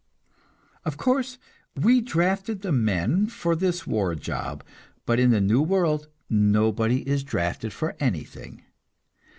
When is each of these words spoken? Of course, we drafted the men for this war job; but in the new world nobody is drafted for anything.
Of 0.83 0.97
course, 0.97 1.37
we 1.75 2.01
drafted 2.01 2.63
the 2.63 2.71
men 2.71 3.27
for 3.27 3.55
this 3.55 3.85
war 3.85 4.15
job; 4.15 4.63
but 5.05 5.19
in 5.19 5.29
the 5.29 5.39
new 5.39 5.61
world 5.61 6.07
nobody 6.27 7.07
is 7.07 7.23
drafted 7.23 7.71
for 7.71 7.95
anything. 7.99 8.63